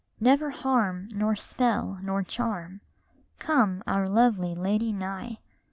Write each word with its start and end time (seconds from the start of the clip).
Never 0.19 0.49
harm, 0.49 1.09
nor 1.11 1.35
spell, 1.35 1.99
nor 2.01 2.23
charm, 2.23 2.81
Come 3.37 3.83
our 3.85 4.09
lovely 4.09 4.55
lady 4.55 4.91
nigh 4.91 5.37